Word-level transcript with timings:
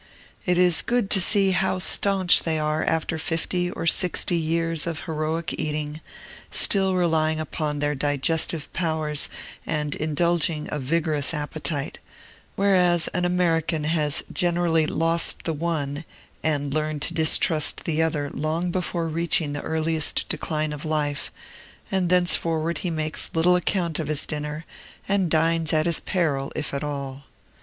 It 0.47 0.57
is 0.57 0.81
good 0.81 1.11
to 1.11 1.21
see 1.21 1.51
how 1.51 1.77
staunch 1.77 2.39
they 2.41 2.57
are 2.57 2.83
after 2.83 3.19
fifty 3.19 3.69
or 3.69 3.85
sixty 3.85 4.35
years 4.35 4.87
of 4.87 5.01
heroic 5.01 5.53
eating, 5.59 6.01
still 6.49 6.95
relying 6.95 7.39
upon 7.39 7.77
their 7.77 7.93
digestive 7.93 8.73
powers 8.73 9.29
and 9.63 9.93
indulging 9.93 10.67
a 10.71 10.79
vigorous 10.79 11.35
appetite; 11.35 11.99
whereas 12.55 13.09
an 13.09 13.25
American 13.25 13.83
has 13.83 14.23
generally 14.33 14.87
lost 14.87 15.43
the 15.43 15.53
one 15.53 16.03
and 16.41 16.73
learned 16.73 17.03
to 17.03 17.13
distrust 17.13 17.83
the 17.83 18.01
other 18.01 18.27
long 18.31 18.71
before 18.71 19.07
reaching 19.07 19.53
the 19.53 19.61
earliest 19.61 20.27
decline 20.29 20.73
of 20.73 20.83
life; 20.83 21.31
and 21.91 22.09
thenceforward 22.09 22.79
he 22.79 22.89
makes 22.89 23.29
little 23.35 23.55
account 23.55 23.99
of 23.99 24.07
his 24.07 24.25
dinner, 24.25 24.65
and 25.07 25.29
dines 25.29 25.71
at 25.71 25.85
his 25.85 25.99
peril, 25.99 26.51
if 26.55 26.73
at 26.73 26.83
all. 26.83 27.25